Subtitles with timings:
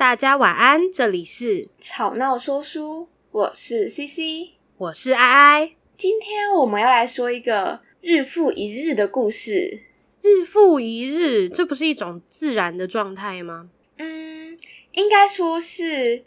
[0.00, 5.76] 大家晚安，这里是吵闹说书，我是 CC，我是爱爱。
[5.94, 9.82] 今天我们要来说一个日复一日的故事。
[10.22, 13.68] 日复一日，这不是一种自然的状态吗？
[13.98, 14.56] 嗯，
[14.92, 16.24] 应该说是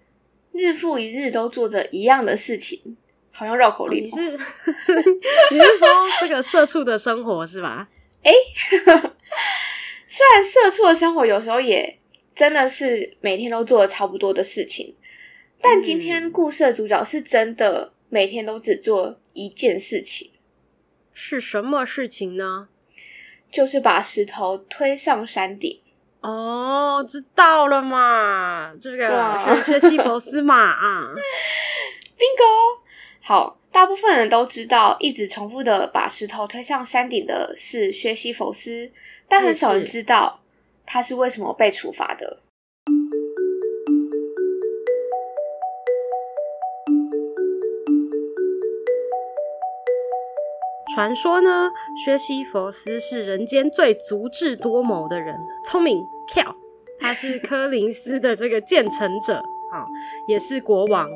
[0.52, 2.96] 日复一日都做着一样的事情，
[3.34, 4.04] 好像绕口令。
[4.04, 4.32] 哦，你是
[5.50, 7.90] 你是说这个社畜的生活是吧？
[8.21, 8.32] 诶
[10.08, 11.98] 虽然社畜的生活有时候也。
[12.36, 14.96] 真的是每天都做了差不多的事情，
[15.62, 20.32] 但今天故事的主角是真的每天都只做一件事情。
[21.14, 22.70] 是什么事情呢？
[23.52, 25.80] 就是把石头推上山顶。
[26.22, 31.13] 哦，知道了嘛，这个是薛西佛斯嘛啊，
[32.18, 32.80] Bingo！
[33.22, 38.91] 好，大部分人都知道，一直重复的把石头推上山顶的是薛西弗斯，
[39.27, 40.43] 但很少人知道。
[40.94, 42.38] 他是为什么被处罚的？
[50.94, 51.72] 传说呢，
[52.05, 55.35] 薛西弗斯是人间最足智多谋的人，
[55.66, 56.55] 聪明跳。
[57.00, 59.38] 他是柯林斯的这个继承者
[59.72, 59.88] 啊、
[60.28, 61.10] 也是国王。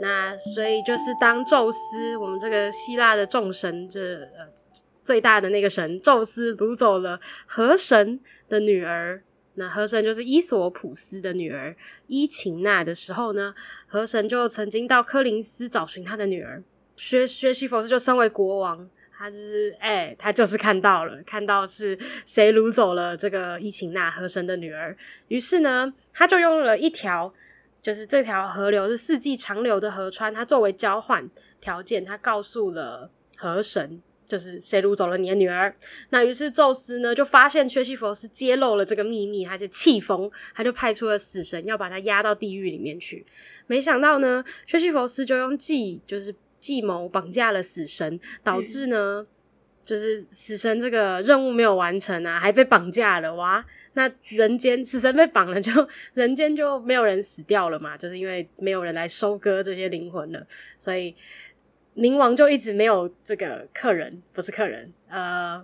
[0.00, 4.46] 那所以就是当宙斯，我们这个希腊的众神，这呃。
[5.02, 9.22] 最大的那个神宙斯掳走了河神的女儿，
[9.54, 11.74] 那河神就是伊索普斯的女儿
[12.06, 13.54] 伊琴娜的时候呢，
[13.86, 16.62] 河神就曾经到柯林斯找寻他的女儿。
[16.94, 24.96] 薛薛西佛斯就身为国王，他就是哎、他就是看到了，看到是谁掳走了这个伊琴娜河神的女儿，
[25.28, 27.32] 于是呢，他就用了一条，
[27.80, 31.28] 就是这条河流是四季长流的河川，他作为交换
[31.60, 34.00] 条件，他告诉了河神。
[34.32, 35.74] 就是谁掳走了你的女儿？
[36.08, 43.26] 那于是宙斯呢，就发现缺西弗斯揭露了这个秘密，他就气疯，他就派出了死神要把他压到地狱里面去。
[43.66, 49.26] 没想到呢，缺西弗斯就用计，就是计谋绑架了死神，导致呢，嗯、
[49.84, 53.62] 就是死神这个任务没有完成啊，还被绑架了哇！
[53.92, 60.46] 那人间死神被绑了就，就人间就没有人死掉了嘛，就是因为没有人来收割这些灵魂了，
[60.78, 61.14] 所以。
[61.94, 65.62] 冥王就一直没有这个客人，不是客人，呃，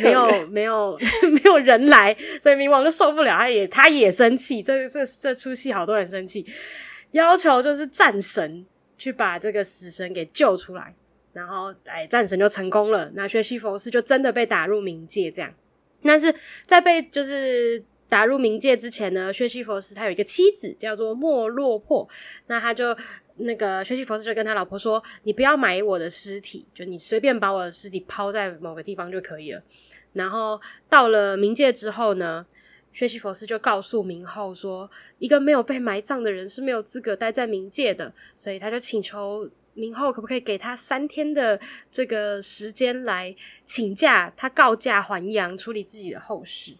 [0.00, 0.96] 没有没有
[1.32, 6.46] 没有人来，所以冥王就受不了，他也他也生气，这这这出戏好多人生气，
[7.10, 8.64] 要求就是战神
[8.96, 10.94] 去把这个死神给救出来，
[11.32, 15.52] 然后哎，战神就成功了，那薛西弗斯就真的被打入冥界，这样，
[16.04, 16.32] 但是
[16.66, 22.08] 在被就是打入冥界之前呢，薛西弗斯他有一个妻子叫做莫洛珀，
[22.46, 22.96] 那他就。
[23.36, 29.62] 那个薛西弗斯就跟他老婆说：“你不要埋我的尸体，就你随便把我的尸体抛在某个地方就可以了。”
[30.12, 32.44] 然后到了冥界之后呢，
[32.92, 41.58] 薛西弗斯就告诉冥后说：“一个没有被埋葬的人是没有资格待在冥界的。”所以他就请求冥后可不可以给他三天的
[41.90, 46.76] 这个时间来请假，他告假还阳，处理自己的后事。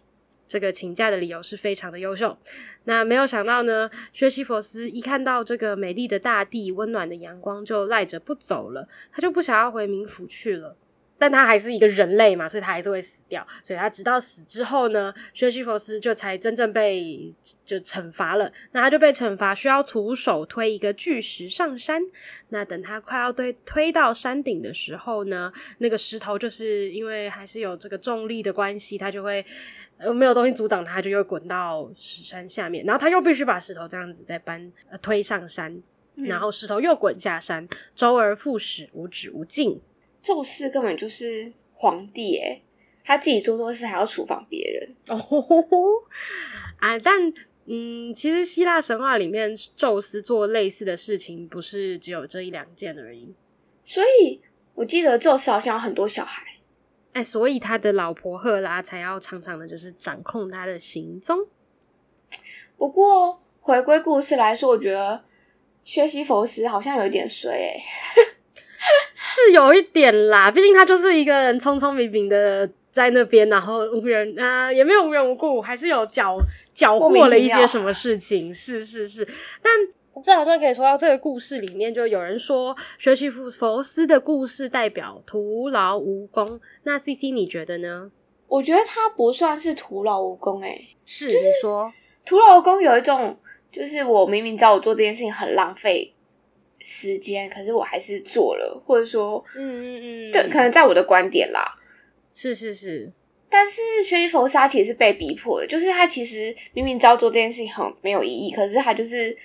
[0.47, 2.37] 这个请假的理由是非常的优秀。
[2.83, 8.87] 那没有想到呢，薛西弗斯一看到这个美丽的大地、温暖的阳光，就赖着不走了。
[9.11, 10.77] 他就不想要回冥府去了。
[11.19, 13.47] 但他还是一个人类嘛，所以他还是会死掉。
[13.63, 17.33] 所以他直到死之后呢，薛西弗斯就才真正被
[17.63, 18.51] 就惩罚了。
[18.73, 22.01] 那他就被惩罚，需要徒手推一个巨石上山。
[22.49, 29.45] 那等他快要推推到山顶的时候呢，那个石头就是因为还是有这个重力的关系，他就会。
[30.11, 35.71] 没有东西阻挡他，就又滚到石山下面，然后他又必须把石头这样子再搬呃推上山，
[36.15, 39.79] 嗯，然后石头又滚下山，周而复始，无止无尽。
[40.19, 42.63] 宙斯根本就是皇帝诶，
[43.03, 45.19] 他自己做错事还要处罚别人哦
[46.79, 46.97] 啊！
[46.97, 47.31] 但
[47.65, 53.33] 嗯，其实希腊神话里面，宙斯做类似的事情不是只有这一两件而已。
[53.83, 54.41] 所以
[54.73, 56.43] 我记得宙斯好像有很多小孩。
[57.13, 61.47] 哎，所以他的老婆赫拉才要常常的，就是掌控他的行踪。
[62.77, 65.23] 不过回归故事来说，我觉得
[65.83, 67.79] 薛西弗斯好像有一点衰，哎，
[69.15, 70.51] 是有一点啦。
[70.51, 76.37] 毕竟他就是一个人聪聪明明的在那边，然后无人啊、呃，也没有无缘无故，还是有搅
[76.73, 78.53] 搅和了一些什么事情。
[78.53, 79.27] 是是是，
[79.61, 79.71] 但。
[80.21, 83.49] 这好像可以说到这个故事里面，就有人说薛西弗
[83.81, 86.59] 斯的故事代表徒劳无功。
[86.83, 88.11] 那 CC 你觉得呢？
[88.47, 91.91] 我觉得他不算是徒劳无功，诶是、就是、你说。
[92.25, 93.35] 徒劳无功有一种，
[93.71, 96.13] 就是我明明知道我做这件事情很浪费
[96.79, 101.65] 时间，可是我还是做了，或者说，嗯嗯嗯，对，可能在我的观点啦，
[102.33, 103.11] 是是是，
[103.49, 109.35] 但是学习佛斯他其实是被逼迫的，就是他其实明明知道做这件事情很没有意义，可是他就是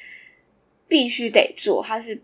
[0.89, 2.19] 必须得做，他是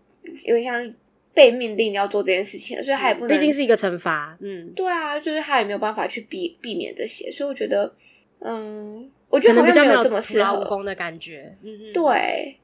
[0.45, 0.93] 有点像
[1.33, 4.37] 被命令要做这件事情，所以他也不能，毕竟是一个惩罚。
[4.41, 7.93] 嗯，对啊，就是他也没有办法去避避免这些，所以我觉得，
[8.39, 11.55] 嗯，我觉得好像没有这么适合徒劳无功的感觉。
[11.63, 12.57] 嗯嗯，对。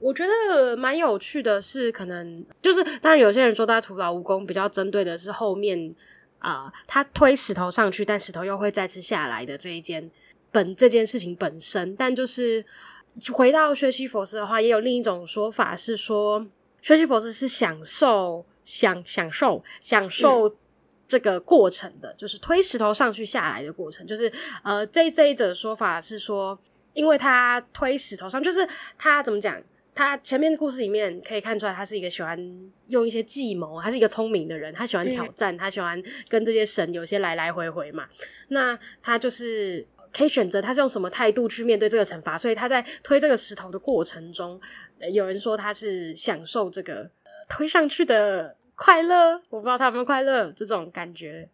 [0.00, 5.94] 我觉得蛮有趣的是，可能就是当然有些人说他徒劳无功，比较针对的是后面
[6.40, 10.10] 啊、呃，他推石头上去，但石头又会再次下来的这一件
[10.52, 11.96] 本这件事情本身。
[11.96, 12.62] 但就是
[13.32, 16.46] 回到学习佛斯的话，也有另一种说法是说，
[16.82, 20.56] 学习佛斯是享受享享受享受
[21.06, 24.06] 这个过程的，嗯、就是推石头上去下来的过程。
[24.06, 24.30] 就是
[24.62, 26.58] 呃，这这一则说法是说，
[26.92, 28.66] 因为他推石头上，就是
[28.98, 29.62] 他怎么讲？
[29.96, 32.36] 他前面的故事里面可以看出来，他是一个喜欢
[32.88, 38.08] 用一些计谋，他是一个聪明的人，他喜欢挑战，嗯、他喜欢跟这些神有些来来回回嘛。
[38.48, 44.60] 那他就是可以选择他是用什么态度去面对这个惩罚，所以他在推这个石头的过程中，
[45.12, 47.10] 有人说他是享受这个
[47.48, 51.48] 推上去的快乐，我不知道他有没有快乐这种感觉，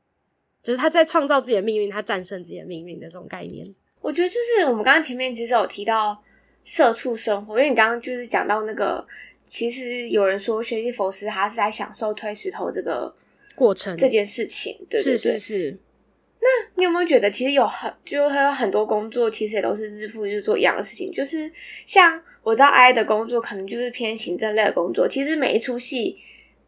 [0.62, 3.74] 就是他在创造自己的命运，他战胜自己的命运的这种概念。
[4.00, 6.22] 我觉得就是我们刚刚前面其实有提到。
[6.62, 9.02] 社畜生活，因为你刚刚就是讲到那个，
[9.42, 13.10] 其实有人说学习佛斯他是在享受推石头这个
[13.54, 15.78] 过程这件事情，对对对，是是是。
[16.40, 21.50] 那你有没有觉得，其实有很就还有很多工作，其实也都是日复一日做一样的事情，就是
[21.84, 26.16] 像我知道 I 的工作可能就是偏行政类的工作，其实每一出戏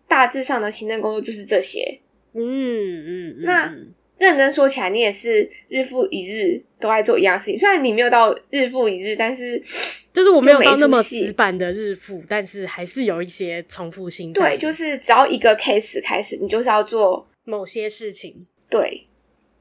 [0.07, 2.01] 大致上的行政工作就是这些，
[2.35, 3.75] 嗯嗯，嗯那。
[4.19, 7.59] 认真说起来，你也是日复一日都在做一样事情。
[7.59, 9.61] 虽然你没有到日复一日，但是
[10.15, 14.33] 就是我没有到那么死板的日复，但是还是有一些重复性。
[14.33, 18.47] 对，就是只要一个 case 开始，你就是要做某些事情。
[18.71, 19.05] 对，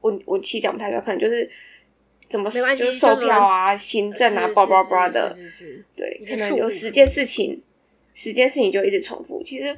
[0.02, 1.50] 我我其实讲不太多，可能就是
[2.26, 5.30] 怎么没关系，就是售票啊、行政啊、叭叭叭的。
[5.34, 7.62] 是是是，对，可能有十件事情，
[8.12, 9.42] 十件事情就一直重复。
[9.42, 9.74] 其实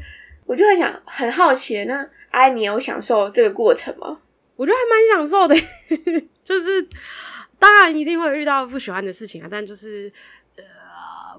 [0.47, 4.21] 我就很想很好奇，那哎，你有享受这个过程吗？
[4.57, 5.55] 我觉得还蛮享受的，
[6.45, 6.87] 就是
[7.59, 10.13] 当然一定会遇到不喜欢的事情啊，但就是
[10.57, 10.63] 呃，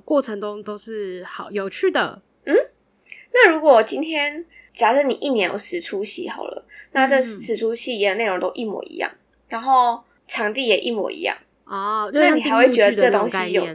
[0.03, 2.21] 过程中都是好有趣的。
[2.45, 2.53] 嗯，
[3.33, 9.19] 那如果今天假设你一年有十出戏好了，那这十出戏演的内容都一模一样，嗯、
[9.49, 11.35] 然后场地也一模一样
[11.65, 13.65] 哦，那你还会觉得这东西有？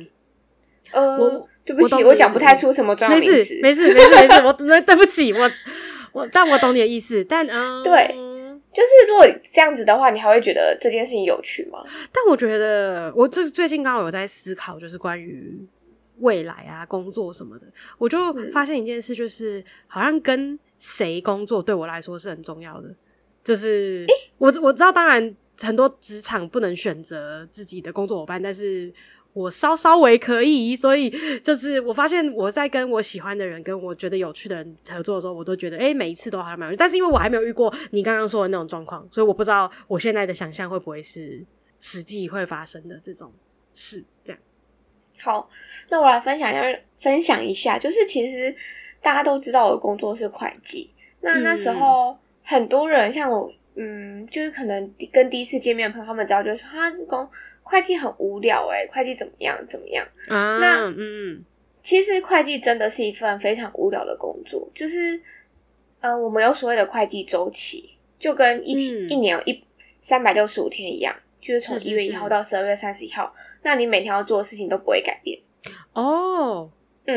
[0.92, 5.50] 呃，我对不起，我讲不太出什么专业名词，没事没事没事，我对不起我
[6.12, 8.14] 我，但我懂你的意思，但嗯， 对。
[8.72, 11.80] 就是如果这样子的话，你还会觉得这件事情有趣吗？
[12.12, 15.60] 但我觉得，我最最近刚好有在思考，就是关于
[16.20, 17.66] 未来啊、工作什么的，
[17.98, 22.92] 我就发现一件事，就是好像跟谁工作对我来说是很重要的。
[23.44, 24.04] 就是，
[24.38, 28.92] 我我知道，当然很多职场不能选择自己的工作伙伴，但是。
[29.32, 36.76] 我稍稍微可以，所以就是我发现我在跟我喜欢的人、跟我觉得有趣的人合作的时候，我都觉得哎、欸，每一次都还蛮有趣。
[36.76, 41.46] 但是因为我还没有遇过你刚刚说的那种状况，所以我不知道我现在的想象会不会是
[41.80, 43.32] 实际会发生的这种
[43.72, 44.04] 事。
[44.24, 44.42] 这样。
[45.20, 45.48] 好，
[45.90, 48.52] 那我来分享一下，分享一下，就是其实
[49.02, 57.28] 大家都知道我的工作是会计，那那时候很多人像我，嗯，就是可能跟第一次见面的朋友他们知道，就是他这工。
[57.62, 60.04] 会计很无聊诶、欸，会计怎么样怎么样？
[60.28, 61.44] 啊，那嗯，
[61.82, 65.20] 其实会计真的是一份非常无聊的工作，就是
[66.00, 68.72] 呃，我们有所谓的会计周期，就跟一
[69.06, 69.62] 一年有一
[70.00, 73.32] 三百六十五天一样，就是从一月一号到十二月三十一号，
[73.62, 75.38] 那你每天要做的事情都不会改变
[75.92, 76.68] 哦。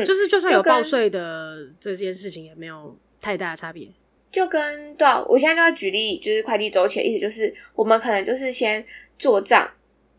[0.02, 3.88] 嗯，就是就算有报税的这件事情也没有太大的差别，
[4.30, 8.84] 就跟对啊，我现在就要举例，就是快递周期的意思就是我们可能就是先
[9.18, 9.70] 做账。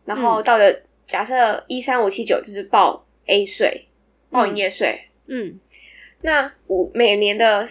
[0.04, 0.72] 然后到了
[1.04, 3.86] 假设一三五七九就是报 A 税，
[4.30, 5.00] 报营业税。
[5.26, 5.58] 嗯，
[6.22, 7.68] 那我每年的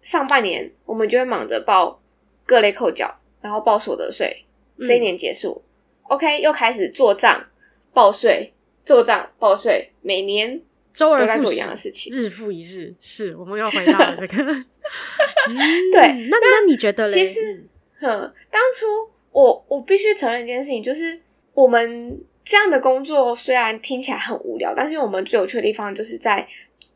[0.00, 2.00] 上半年，我们就会忙着报
[2.46, 4.44] 各类扣缴，然后报所得税。
[4.86, 5.62] 这一年结束，
[6.04, 7.46] 嗯，OK，又开始做账、
[7.92, 8.52] 报税、
[8.84, 10.60] 做账、报税，每年
[10.96, 12.92] 周而复始做一样的事情，日复一日。
[12.98, 14.42] 是我们又回到了这个。
[15.48, 15.54] 嗯、
[15.92, 17.12] 对，那那，那你觉得嘞？
[17.12, 17.64] 其实，
[18.00, 18.08] 哼，
[18.50, 18.86] 当初
[19.30, 21.20] 我我必须承认一件事情，就是。
[21.56, 26.46] 我们这样的工作虽然听起来很无聊，但是我们最有趣的地方就是在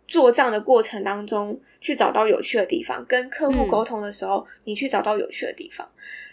[0.06, 5.88] 做账的过程当中去找到有趣的地方，跟客户沟通的时候，嗯、你去找到有趣的地方。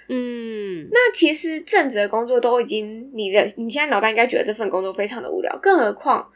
[0.10, 6.30] 嗯，那其实正职的工作都已经，你的你现在脑袋应该觉得这份工作非常的无聊，更何况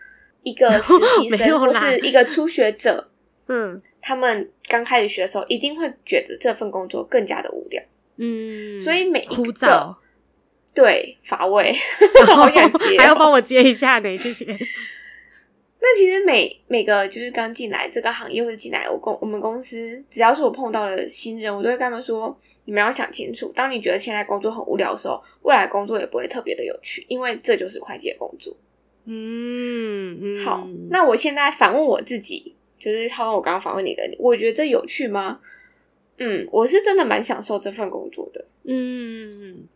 [0.44, 3.10] 一个 实习生或是一个初学者，
[3.48, 7.82] 嗯，他们刚开始学的时候，一定会觉得这份工作更加的无聊。
[8.18, 9.96] 嗯，所以每一个。
[10.74, 11.76] 对，乏味，
[12.34, 14.46] 好想接，还要帮我接一下呢，谢谢。
[15.82, 22.34] 那其实每每个就是刚进来这个行业或者进来我公我们公司，只要是我碰到的新人，我都会跟他们说：
[22.64, 28.56] 你们要想清楚，当你觉得现在工作很无聊的时候，未来工作也不会特别的有趣，因为这就是会计的工作。
[29.06, 35.40] 嗯，嗯好，那我现在反问我自己，就是套用我刚刚反问你的，我觉得这有趣吗？
[36.18, 38.46] 嗯，我是真的蛮享受这份工作的。
[38.64, 39.68] 嗯，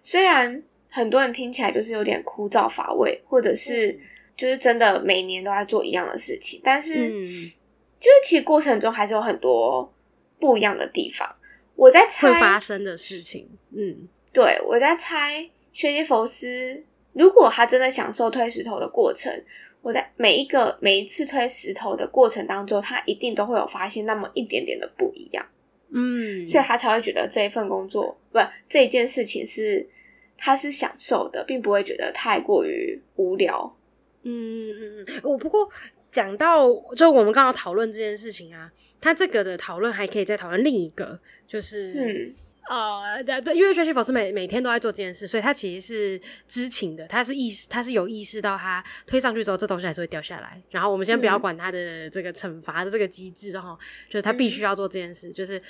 [0.00, 4.00] 虽然很多人听起来就是有点枯燥乏味，或者是、嗯。
[4.36, 9.90] 就是真的每年都在做一样的事情，但是就是其实过程中还是有很多
[10.38, 11.26] 不一样的地方。
[11.74, 16.84] 我在猜会发生的事情，嗯，对，我在猜薛西弗斯，
[17.16, 19.32] 如果他真的享受推石头的过程，
[19.80, 25.46] 我在每一个每一次推石头的过程当中，他一定都会有发现那么一点点的不一样，
[25.90, 29.88] 嗯，所以他才会觉得这一份工作不这一件事情是
[30.36, 33.74] 他是享受的，并不会觉得太过于无聊。
[34.22, 35.68] 嗯嗯嗯，我不过
[36.10, 38.70] 讲到就我们刚刚讨论这件事情啊，
[39.00, 42.34] 他这个的讨论还可以再讨论另一个，就是
[42.70, 50.60] 嗯呃对，因为薛西弗斯每每天都在做这件事，所以他其实是知情的，他是意识他是有意识到他推上去之后，这东西还是会掉下来。
[50.70, 55.60] 然后我们先不要管他的这个惩罚的这个机制哈，就是他必须要做这件事，就是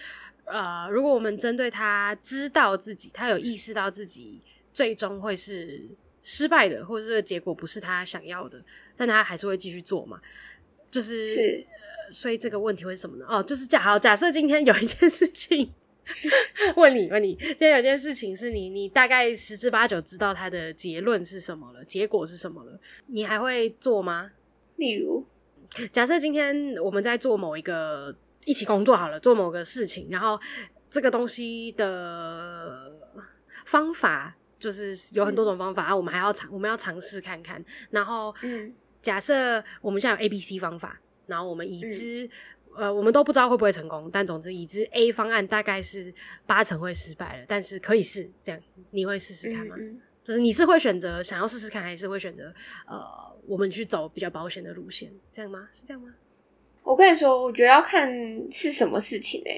[0.44, 4.40] 呃，如果我们针对他知道自己，他有意识到自己
[4.72, 5.88] 最终会是。
[6.28, 8.60] 失败的，或者是结果不是他想要的，
[8.96, 10.20] 但他还是会继续做嘛？
[10.90, 13.24] 就是，是呃，所以这个问题会是什么呢？
[13.28, 15.72] 哦，就是假好，假设今天有一件事情
[16.76, 24.30] 问你，问你，今天有件事情是你，你大概十之八九知道它的结论是什么了，结果是什么了，你还会做吗？
[24.76, 25.24] 例如，
[25.92, 30.40] 假设今天我们在做某一个一起工作好了，做某个事情，然后
[30.90, 32.92] 这个东西的
[33.64, 34.36] 方法。
[34.58, 37.62] 就是有很多种方法、嗯、啊，我们还要尝，我们要尝试看看。
[37.90, 38.72] 然后，嗯，
[39.02, 42.30] 假设我们现在有 A、B、C 方法，然后我们已知、嗯，
[42.76, 46.12] 呃，我们都不知道会不会成功，但总之已知 A 方案大概是
[46.46, 48.30] 八成会失败了，但是可以试。
[48.42, 49.74] 这样你会试试看吗？
[49.78, 52.52] 嗯嗯、就是你是会选择想要试试看，还是会选择
[52.86, 53.02] 呃，
[53.46, 55.12] 我们去走比较保险的路线？
[55.32, 55.68] 这样吗？
[55.72, 56.14] 是这样吗？
[56.82, 58.10] 我跟你说，我觉得要看
[58.50, 59.50] 是什么事情诶、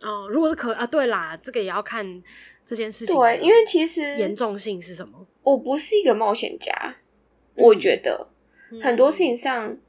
[0.00, 0.08] 欸。
[0.08, 2.22] 哦，如果是可啊，对啦，这个也要看。
[2.66, 5.26] 这件事情对，因为其实严重性是什么？
[5.42, 6.72] 我不是一个冒险家，
[7.56, 8.26] 嗯、我觉得
[8.82, 9.80] 很多事情上，嗯、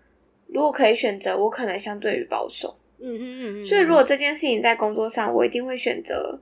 [0.47, 2.77] 如果可以选择，我可能相对于保守。
[2.99, 3.65] 嗯嗯嗯嗯。
[3.65, 6.39] 所以，如果这件事情在工作上，我一定会选择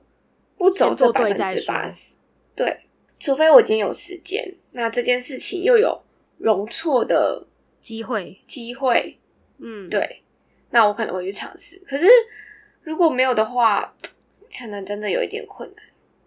[0.56, 2.14] 不走这百分之八十。
[2.54, 2.80] 对，
[3.18, 6.00] 除非我今天有时间，那这件事情又有
[6.38, 7.46] 容错的
[7.80, 9.18] 机会，机会。
[9.58, 10.22] 嗯，对，
[10.70, 11.82] 那我可能会去尝试。
[11.86, 12.06] 可是
[12.82, 13.94] 如果没有的话，
[14.58, 15.84] 可能真的有一点困难。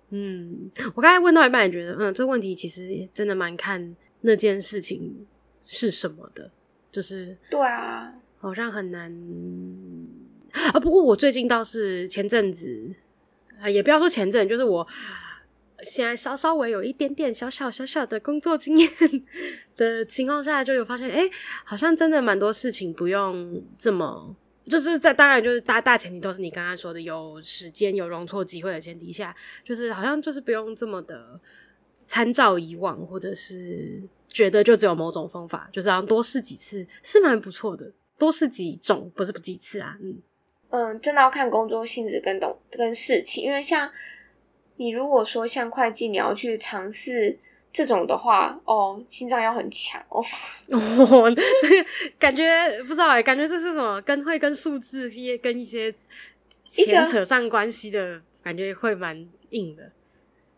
[0.10, 5.27] 嗯，我刚才问到一半也觉得，嗯，这个问题其实真的蛮看那件事情
[5.65, 6.50] 是什么的，
[6.98, 9.12] 就是对啊，好像很难
[10.51, 10.80] 啊。
[10.80, 12.89] 不过我最近倒是前阵子
[13.62, 14.88] 啊，也不要说前阵，就是我
[15.84, 18.89] 现在稍稍微有一点点小小小小的工作经验
[19.77, 21.22] 的情况下，就有发现，哎，
[21.63, 24.36] 好像真的蛮多事情不用这么。
[24.66, 31.39] 就是在当然就是大大前提都是你刚刚说的有时间有容错机会的前提下，就是好像就是不用这么的
[32.08, 34.01] 参照以往，或者是
[34.38, 40.22] 觉得就只有某种方法，就是好像多试几次是蛮不错的，多试几种不是不几次啊，嗯
[40.70, 43.89] 嗯，真的要看工作性质跟懂跟事情，因为像
[44.75, 47.39] 你如果说像会计，你要去尝试。
[47.74, 50.20] 这种的话，哦，心脏要很强哦。
[50.72, 51.29] 哦，
[51.62, 52.44] 这个感觉
[52.88, 54.01] 不知道哎，感觉这是什么？
[54.01, 55.94] 跟会跟数字一些跟一些
[56.65, 59.91] 钱扯上关系的感觉会蛮硬的。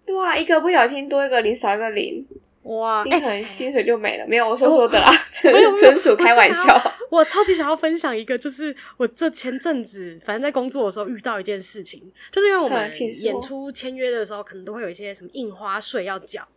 [0.05, 2.25] 对啊，一个不小心多一个零少一个零，
[2.63, 4.23] 哇，你可能薪水就没了。
[4.23, 6.93] 欸、 没有，我说说的啦，纯属开玩笑。
[7.09, 16.47] 我超级想要分享一个，就是我这前阵子反正在工作的时候遇到一件事情，就是因为我们演出签约的时候，可能都会有一些什么印花税要缴。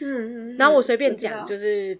[0.00, 1.98] 嗯嗯，然后我随便讲，就是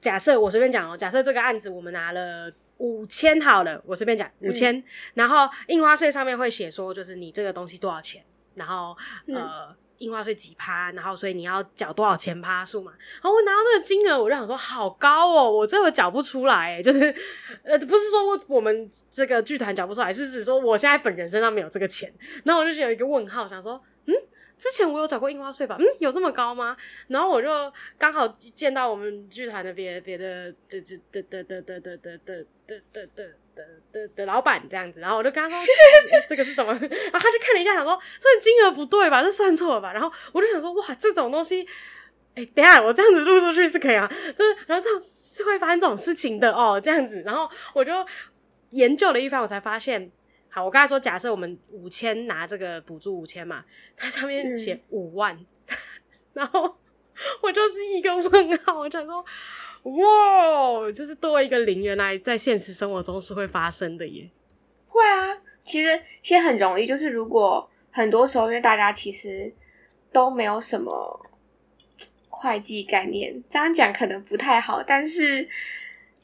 [0.00, 8.22] 假设我随便讲哦，假设这个案子我们拿了五千好了，我随便讲五千，嗯，然后印花税上面会写说，就是你这个东西多少钱，
[8.54, 8.96] 然后
[9.28, 12.92] 呃印花税几趴，然后所以你要缴多少钱趴数嘛。
[13.14, 17.14] 然后我拿到那个金额，我就想说好高哦，我这个缴不出来，就是
[17.62, 22.12] 呃不是说我我们这个剧团缴不出来，是指说我现在本人身上没有这个钱，
[22.44, 24.14] 然后我就有一个问号，想说嗯。
[24.58, 25.76] 之前我有缴过印花税吧？
[25.78, 26.76] 嗯，有这么高吗？
[27.06, 27.48] 然后我就
[27.96, 30.80] 刚好见到我们剧团的别别的的
[31.12, 41.62] 的的的的的的的的的的的的老板这样子，然后我就跟他说、欸、这个是什么，然后他就看了一下，想说这金额不对吧，这算错了吧，然后我就想说哇，这种东西，
[42.34, 47.92] 哎、欸，等下我这样子录出去是可以啊，就是然后这样是会发生这种事情的哦，这样子，然后我就
[48.70, 50.10] 研究了一番，我才发现，
[50.48, 53.64] 好，我刚才说假设我们五千拿这个补助五千嘛，
[53.96, 55.34] 它上面写五万，
[55.68, 55.76] 嗯、
[56.34, 56.78] 然后
[57.42, 59.24] 我就是一个问号，我想说。
[59.84, 64.28] 哇，就是多一个零，原来在现实生活中是会发生的耶。
[64.88, 69.52] 会啊，其实其实很容易，就是如果很多时候，因为大家其实
[70.12, 71.20] 都没有什么
[72.28, 75.42] 会计概念，这样讲可能不太好，但是，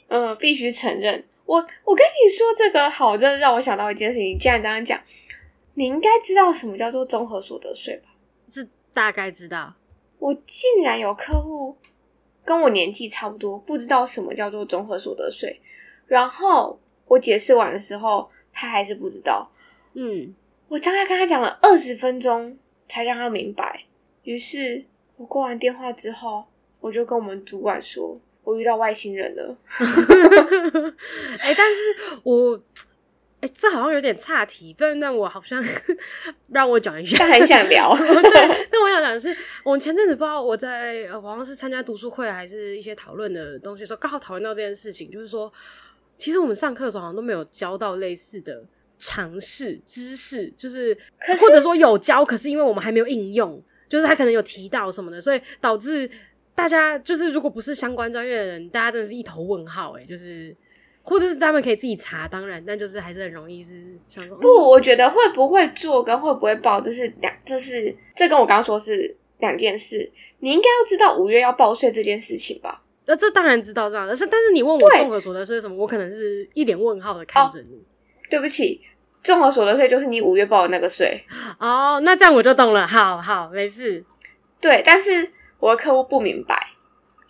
[0.08, 4.38] 嗯、呃，必须承认，我我跟你说这个好，的让我想到一件事情。
[4.38, 5.00] 既然这样讲，
[5.74, 8.10] 你应该知道什么叫做综合所得税吧？
[8.50, 9.74] 是大概知道。
[10.18, 11.76] 我竟然有客户。
[12.44, 15.60] 跟我年纪差不多，不知道什么叫做综合所得税。
[16.06, 19.50] 然后我解释完的时候，他还是不知道。
[19.94, 20.34] 嗯，
[20.68, 22.56] 我大概跟他讲了二十分钟，
[22.88, 23.84] 才让他明白。
[24.22, 24.84] 于是
[25.16, 26.44] 我挂完电话之后，
[26.80, 29.56] 我就跟我们主管说，我遇到外星人了。
[31.40, 32.62] 哎、欸，但是我。
[33.44, 35.62] 哎、欸，这好像有点岔题，但但我好像
[36.48, 37.92] 让我讲一下，但很想聊。
[37.94, 45.52] 对，但我想讲的是，我们前阵子不知道我在呃，好像是参加读书会还是一些讨论的东西的时候，刚好讨论到这件事情，就是说，
[46.16, 48.64] 其实我们上课的时候好像都没有教到类似的
[48.98, 56.08] 常识知识，就是，是或者说有教，可是因为我们还没有应用，就是他可能有提到什么的，所以导致
[56.54, 60.56] 大家就是如果不是相关专业的人，大家真的是一头问号，哎，就是。
[61.06, 64.36] 或者是他们可以自己查，当然，但就是还是很容易是想说。
[64.38, 70.10] 不，我觉得会不会做跟会不会报，这是两，这是这跟我刚刚说是两件事。
[70.40, 72.82] 你应该要知道五月要报税这件事情吧？
[73.04, 77.76] 那这当然知道这样，但是但是你问我综合所得税是什么，我可能是一脸问号的看着你。
[77.76, 77.84] 哦，
[78.30, 78.80] 对不起，
[79.22, 81.22] 综合所得税就是你五月报的那个税。
[81.58, 82.86] 哦，那这样我就懂了。
[82.86, 84.02] 好好，没事。
[84.58, 86.70] 对，但是我的客户不明白。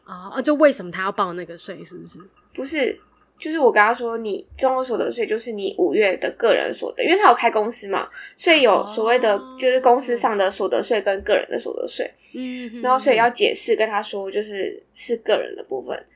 [0.06, 1.82] 哦，就为什么他要报那个税？
[1.82, 2.20] 是不是？
[2.54, 3.00] 不是。
[3.38, 12.10] 就是我跟他说，你综合所得税就是你五月的个人所得，因为他有开公司嘛，所以有所谓的就是公司上的所得税跟个人的所得税。
[12.34, 16.06] 嗯，然后所以要解释跟他说，就是是个人的部分，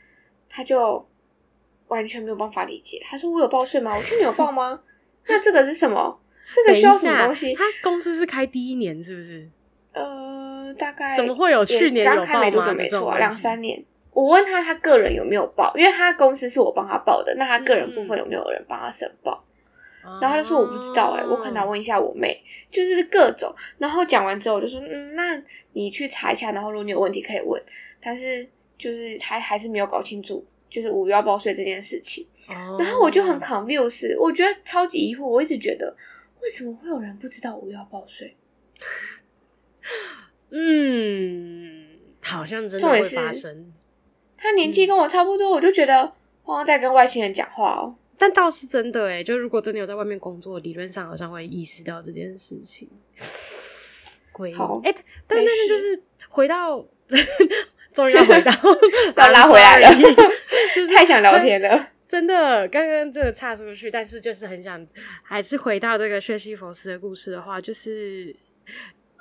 [0.49, 1.07] 他就
[1.89, 3.03] 完全没有办法理解。
[3.05, 3.95] 他说我有报税吗？
[3.97, 4.81] 我说你有报吗？
[5.27, 6.19] 那这个是什么？
[6.55, 7.53] 这个需要什么东西？
[7.55, 9.47] 他公司是开第一年是不是？
[9.93, 12.41] 呃，大概怎么会有去年有报吗？
[12.41, 13.85] 没多久没错啊，两三年。
[14.19, 15.73] 我问他，他个人有没有报？
[15.77, 19.45] 因为他公司是我帮他报的，那他个人部分有没有人帮他申报？
[20.05, 23.55] 嗯、然后他就说我不知道、欸，哎、哦，我可能要问一下我妹，就是各种。
[23.79, 25.41] 然后讲完之后，我就说，嗯，那
[25.73, 27.63] 你去查一下，然后如果你有问题可以问。
[28.01, 28.45] 但是
[28.77, 32.27] 就是他还是没有搞清楚，就是五月要报税这件事情。
[32.49, 35.25] 哦、然后我就很 confused，我觉得超级疑惑。
[35.25, 35.97] 我一直觉得，
[36.43, 38.37] 为什么会有人不知道五月要报税？
[40.51, 41.87] 嗯，
[42.21, 43.73] 好像真的会发生。
[44.39, 46.11] 他年纪跟我差不多，嗯、我就觉得
[46.45, 47.95] 好像在跟外星人讲话哦。
[48.17, 52.89] 但倒是真的诶，就如果真的有在外面工作，理论上好像会意识到这件事情。
[54.33, 54.95] 鬼好哎，
[55.27, 56.85] 但但是就是回到，
[57.93, 58.53] 终于要回到，
[59.17, 59.91] 要拉回来了，
[60.75, 61.89] 就是太想聊天了。
[62.09, 64.87] 真的，刚刚这个岔出去，但是就是很想，
[65.23, 68.35] 还是回到这个薛西佛斯的故事的话，就是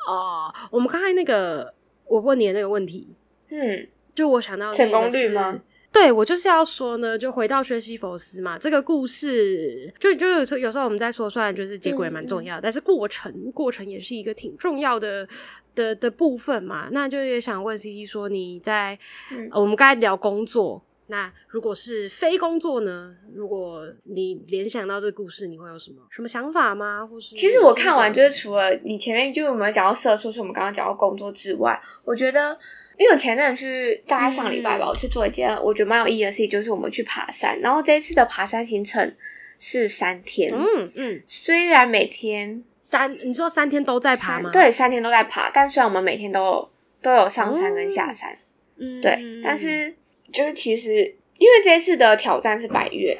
[0.07, 1.73] 哦、呃，我们刚才那个
[2.05, 3.15] 我问你的那个问题，
[3.49, 3.87] 嗯。
[4.17, 5.61] 就我想到成功率吗？
[5.91, 15.27] 对，我就是要说呢，就回到薛西佛斯嘛，这个故事就就有时候有时候我们在说，虽然就是结果也蛮重要，嗯、但是过程过程也是一个挺重要的
[15.75, 16.89] 的的部分嘛。
[16.91, 18.97] 那就也想问 CC 说，你在、
[19.31, 23.15] 嗯呃、我们刚才聊工作，那如果是非工作呢？
[23.33, 27.05] 如果你联想到这个故事，你会有什么什么想法吗？
[27.07, 32.57] 或是其实我看完就是除了你前面就我们讲到社畜，是我们刚刚讲到工作之外，我觉得。
[32.97, 37.59] 因为我前阵去大概上礼拜吧，嗯、我去做一件我觉得蛮有意义的事情，就是我们去爬山。
[37.61, 39.15] 然后这一次的爬山行程
[39.59, 44.49] 是三天，嗯嗯，嗯虽然每天三，你说三天都在爬吗？
[44.51, 45.51] 对，三天都在爬。
[45.51, 48.35] 但虽然我们每天都有都有上山跟下山，
[48.77, 49.93] 嗯，对，嗯、但是
[50.31, 53.15] 就是其实因为这一次的挑战是百岳，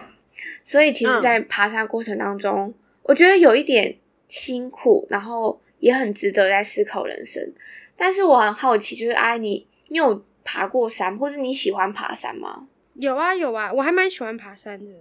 [0.64, 3.96] 所以其实，在爬山过程当中，嗯、我觉得有一点
[4.28, 7.54] 辛苦，然后也很值得在思考人生。
[7.98, 12.68] 但是我很好奇，就是哎，你你有爬过山，或是你喜欢爬山吗？
[12.94, 14.92] 有啊有啊，我还蛮喜欢爬山的。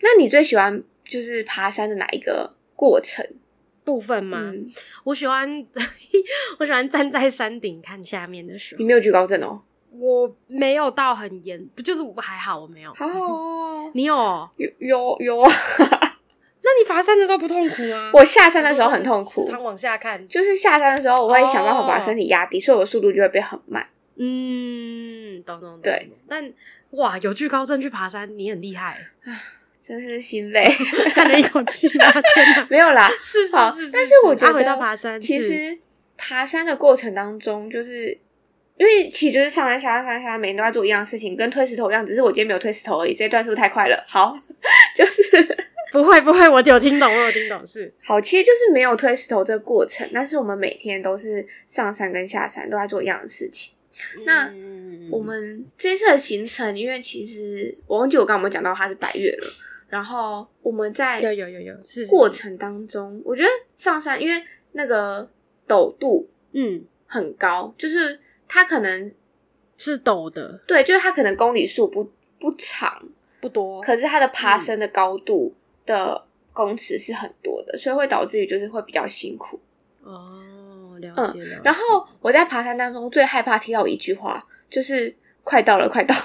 [0.00, 3.24] 那你最喜欢就是爬山的哪一个过程
[3.84, 4.38] 部分吗？
[4.52, 4.72] 嗯、
[5.04, 5.66] 我喜欢
[6.58, 8.78] 我喜欢站在山顶看下面的时候。
[8.78, 9.60] 你没有惧高症哦？
[9.92, 12.94] 我没有到很严，不就是我还好，我没有。
[12.94, 14.14] 好好哦， 你有？
[14.56, 15.50] 有有有啊？
[16.62, 18.10] 那你爬山的时候不痛苦吗？
[18.12, 20.26] 我下山的时候很痛苦，常往下看。
[20.28, 23.86] 就是下山的时候，我会想办法把身体压低，哦、所以我速度就会变很慢。
[24.16, 25.80] 嗯，懂懂懂。
[25.82, 26.52] 对，但
[26.90, 29.32] 哇，有惧高症去爬山，你很厉害啊！
[29.80, 30.64] 真是心累，
[31.14, 32.04] 叹了一口气吗？
[32.68, 33.92] 没有啦，是是是，是。
[33.92, 35.78] 但是我觉得，回到爬山，其实
[36.18, 38.16] 爬山的过程当中，就是
[38.76, 43.14] 因为其实就是上山下山上山下山，每天都在做一样的事情，跟推石头一样，只是我今天没有推石头而已。
[43.14, 44.04] 这一段是不是太快了？
[44.06, 44.36] 好，
[44.94, 47.66] 就是不会不会，我有听懂，我有听懂。
[47.66, 53.74] 是好，其实就是没有推石头这个过程，但是我们每天都是上山跟下山都在做一样的事情。
[54.24, 54.52] 那
[55.10, 59.52] 我们这次的行程，因为其实我忘记我刚刚有没有讲到它是白月了。
[59.88, 64.40] 然后我们在有有有有是过程当中，我觉得上山因为
[64.72, 65.28] 那个
[65.66, 69.12] 陡度嗯很高，就是它可能
[69.76, 73.02] 是陡的，对，就是它可能公里数不不长
[73.40, 75.52] 不多，可是它的爬升的高度
[75.90, 79.60] 的公尺是很多的，所以会导致于就是会比较辛苦。
[80.02, 81.60] 哦，了解了解。
[81.64, 86.22] 然后我在爬山当中最害怕听到一句话，就是快到了，快到了。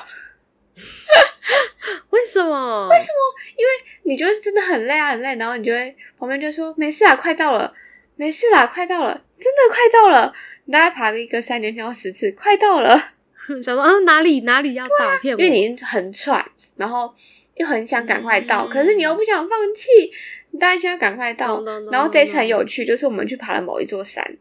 [2.12, 2.88] 为什么？
[2.90, 3.20] 为什么？
[3.58, 3.72] 因为
[4.04, 7.74] 你觉得真的很累啊，很累，然后你就会旁边就说没事啊，快到了，
[8.16, 10.34] 没事啦，快到了，真的快到了。
[10.66, 12.98] 你大概爬了一个三年听到十次，快到了，
[13.62, 16.44] 想说啊哪里哪里要到，啊、因为你很喘，
[16.76, 17.14] 然后
[17.56, 20.12] 又很想赶快到，嗯，可是你又不想放弃，
[20.52, 21.64] 你当然想要赶快到。
[21.92, 24.38] 然后这一次很有趣，就是我们去爬了某一座山，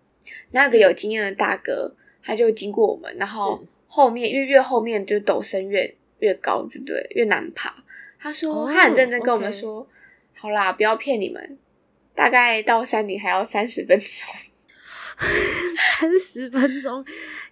[0.52, 5.94] 那个有经验的大哥他就经过我们，然后后面因为越后面就陡升越。
[6.20, 7.06] 越高对不对？
[7.10, 7.74] 越难爬。
[8.18, 9.82] 他说、oh, 他很认真跟我们说
[10.32, 10.40] ：“okay.
[10.40, 11.58] 好啦，不要骗你们，
[12.14, 14.08] 大概到山顶还要三十分钟，
[16.00, 17.04] 三十分钟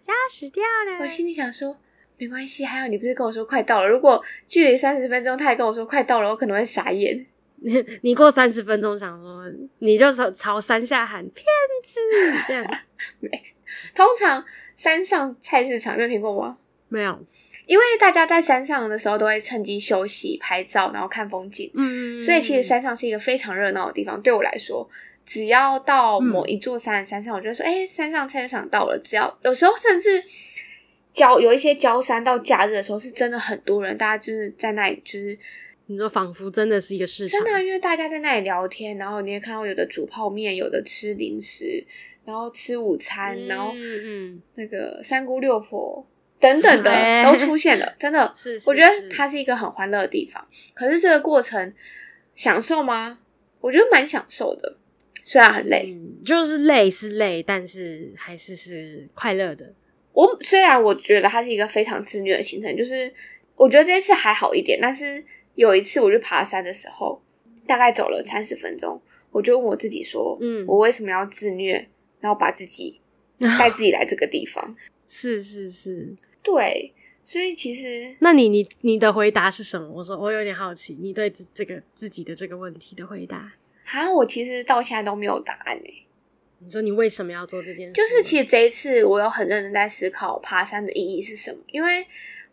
[0.07, 1.77] 要死掉了。”我心里想说
[2.22, 3.88] ：“没关系，还有你不是跟我说快到了？
[3.88, 7.26] 如果距离三十分钟，他也跟我说快到了，我可能会傻眼。
[7.56, 9.44] 你 你过三十分钟想说，
[9.80, 11.44] 你就朝朝山下喊骗
[11.85, 12.64] 子这样。
[13.18, 13.28] 没，
[13.92, 14.44] 通常
[14.76, 16.58] 山上菜市场就听过吗？
[16.88, 17.18] 没有。”
[17.66, 21.68] 因为大家在山上的时候都会趁机休息、拍照，然后看风景。
[21.74, 24.20] 嗯，所以其实山上是一个非常热闹的地方。
[24.22, 24.88] 对我来说，
[25.24, 30.22] 只要到某一座山的山上，嗯、我就说：“哎，山上菜市场到了。”只要有时候甚至
[31.12, 35.38] 郊有一些交山到假日的时候，是真的很多人，大家就是在那里，就是
[35.87, 41.85] 你说仿佛真的是一个市场，真的，因为大家在那里聊天，然后你也看到有的煮泡面，有的吃零食，
[42.25, 46.07] 然后吃午餐，嗯、然后嗯，那个三姑六婆。
[46.40, 46.90] 等等的
[47.22, 50.44] 都出现了，真的，是，是，是，我觉得它是一个很欢乐的地方。
[50.75, 51.72] 可是这个过程
[52.35, 53.20] 享受吗？
[53.61, 54.77] 我觉得蛮享受的，
[55.22, 59.72] 虽然很累，嗯，就是累是累，但是还是是快乐的。
[60.12, 63.12] 我虽然我觉得它是一个非常自虐的行程，就是
[63.57, 67.20] 我觉得这一次还好一点，但是有一次我去爬山的时候，
[67.66, 71.88] 大概走了三十分钟，我就问我自己说，嗯，我为什么要自虐，
[72.20, 73.01] 然后把自己
[73.59, 74.77] 带自己来这个地方？
[75.09, 76.14] 是是是。
[76.42, 76.92] 对，
[77.25, 79.88] 所以其实，那你你你的回答是什么？
[79.88, 83.53] 我说我有点好奇，你对这这个自己的这个问题的回答。
[83.85, 86.07] 啊，我其实到现在都没有答案呢。
[86.64, 87.92] 你说你为什么要做这件事？
[87.92, 92.07] 就是其实这一次我有很认真在思考爬山的意义是什么，因为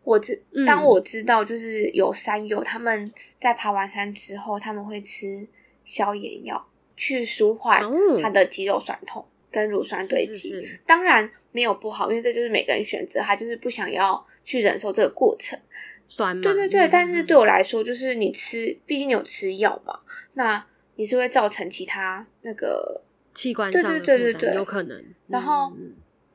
[0.03, 5.47] 我知当我知道就是有山友他们在爬完山之后，他们会吃
[5.83, 6.67] 消炎药
[6.97, 7.81] 去舒缓
[8.21, 9.25] 他的肌肉酸痛。
[9.51, 15.59] 跟乳酸堆积，是是是，当然没有不好，因为这就是每个人选择，他就是不想要去忍受这个过程，
[16.07, 16.43] 酸嘛。
[16.43, 20.01] 对对对，嗯，但是对我来说，就是你吃，毕竟你有吃药嘛，
[20.33, 20.63] 那
[20.97, 23.01] 你是会造成其他那个
[23.39, 25.03] 器官上的负担，对对对对，有可能。
[25.27, 25.71] 然后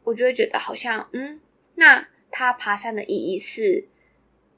[0.03, 1.41] 我就会觉得好像，嗯，
[1.75, 3.87] 那他爬山的意义是，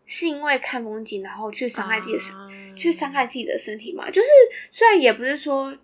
[0.04, 4.10] 是因为看风景，然后去伤害自己的身，啊，去伤害自己的身体嘛？
[4.10, 4.28] 就是
[4.70, 5.76] 虽然也不是说。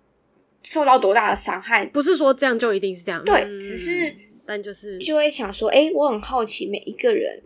[0.65, 1.85] 受到多大的伤害？
[1.87, 3.21] 不是说这样就一定是这样。
[3.25, 4.15] 对，嗯、只是
[4.47, 7.43] 但就是就会想说，哎、欸，我很好奇每一个人，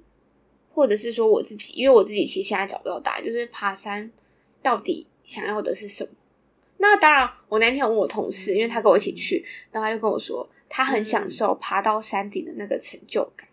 [0.74, 4.12] 或者是说我自己，因为我自己其实现在找不到答案，就是爬山
[4.62, 6.10] 到底想要的是什么？
[6.78, 13.48] 那当然，我那天问我同事，因为他跟我一起去，然后他就跟我说，他很享受爬到山顶的那个成就感。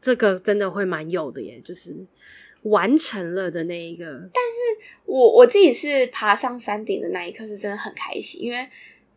[0.00, 1.94] 这个真的会蛮有的耶，就是
[2.62, 4.04] 完成了的那一个。
[4.04, 8.68] 但是我我自己是爬上山顶的那一刻是真的很开心，因为。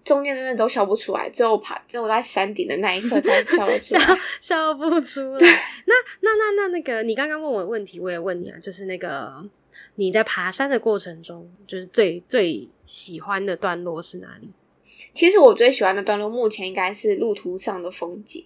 [0.03, 5.37] 中间真的都笑不出来，只有爬，只有我在山顶的那一刻才笑得出来， 笑笑不出来。
[5.85, 9.31] 那那那那那个，你刚刚问我的问题，我也问你啊，就是那个
[9.95, 14.49] 你在爬山的过程中，就是最最喜欢的段落是哪里？
[15.13, 18.45] 其实我最喜欢的段落，目前应该是路途上的风景。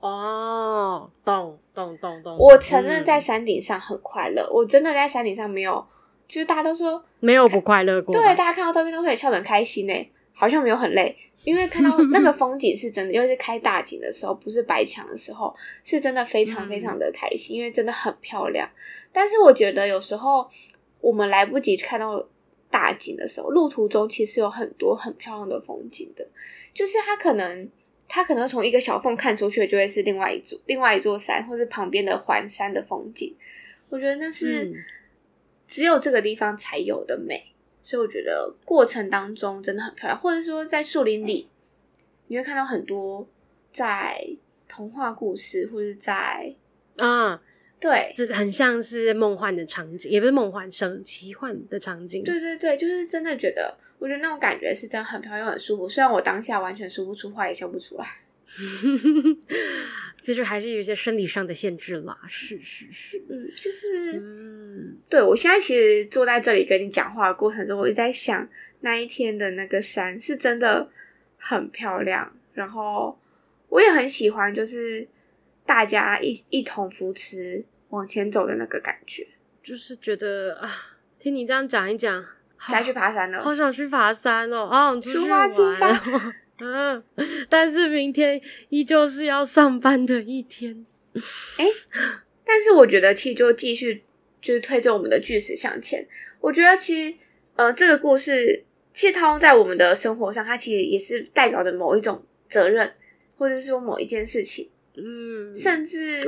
[0.00, 2.36] 哦，懂懂懂懂。
[2.38, 5.86] 我承认在山顶上很快乐，嗯、我真的在山顶上没有，
[6.26, 8.14] 就是大家都说没有不快乐过。
[8.14, 18.68] 对，大家看到照片都说也笑得很开心呢，好像没有很累，因为看到那个风景是真的，尤其是开大景的时候，不是白墙的时候，是真的非常非常的开心，嗯、因为真的很漂亮。
[19.10, 20.48] 但是我觉得有时候
[21.00, 22.28] 我们来不及看到
[22.70, 26.28] 大景的时候，路途中其实有很多很漂亮的风景的，
[26.74, 27.68] 就是它可能。
[28.08, 33.34] 它可能从一个小缝看出去，就会是另外一座另外一座山，或是旁边的环山的风景。
[33.88, 34.72] 我觉得那是
[35.66, 37.55] 只有这个地方才有的美，嗯、
[37.86, 40.18] 所以我觉得过程当中真的很漂亮。
[40.18, 41.48] 或者说在树林里，
[42.26, 43.28] 你会看到很多
[43.70, 44.26] 在
[44.66, 46.52] 童话故事，或者在
[46.96, 47.40] 啊，
[47.78, 52.24] 对，就是很像是梦幻的场景，也不是梦幻，生奇幻的场景。
[52.24, 53.78] 对对对，就是真的觉得。
[53.98, 58.04] 我觉得那种感觉是真的很漂亮又很舒服，虽然我当下完全说不出话，也笑不出来，
[60.22, 62.18] 就是还是有一些生理上的限制啦。
[62.28, 68.48] 是是是，嗯，就是，嗯，对，我现在其实坐在这里跟你讲话的过程中，我一直在想
[68.80, 70.90] 那一天的那个山是真的
[71.38, 73.18] 很漂亮，然后
[73.68, 75.06] 我也很喜欢，就是
[75.64, 79.26] 大家一一同扶持往前走的那个感觉，
[79.62, 82.24] 就是觉得啊，听你这样讲一讲。
[82.68, 84.64] 该去爬山了，好想去爬山哦！
[84.64, 85.92] 啊，出发出发，
[86.58, 87.02] 嗯，
[87.48, 88.40] 但是明天
[88.70, 90.86] 依旧是要上班的一天。
[91.58, 91.70] 哎、欸，
[92.44, 94.02] 但是我觉得其实就继续
[94.40, 96.06] 就是推着我们的巨石向前。
[96.40, 97.16] 我觉得其实
[97.56, 102.92] 呃，这个故事其实套用在我们的生活上，它其实也是代表着某一种责任，
[103.36, 106.24] 或者是说某一件事情，嗯，甚至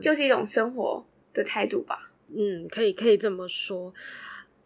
[0.00, 2.10] 就是一种生活的态度吧。
[2.36, 3.92] 嗯，可以可以这么说。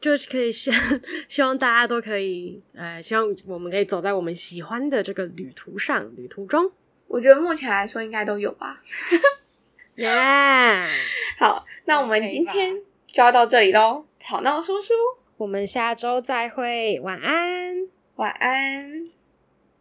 [0.03, 0.71] 就是可以希
[1.29, 6.71] 希望大家都可以，呃，希望我们可以走在我们喜欢的这个旅途上，旅途中，
[7.07, 8.83] 我觉得目前来说应该都有吧。
[9.97, 10.89] 耶 Yeah！
[11.39, 14.07] 好，那我们今天就要到这里喽。
[14.19, 14.93] 吵闹叔叔，
[15.37, 19.02] 我们下周再会，晚安，晚安。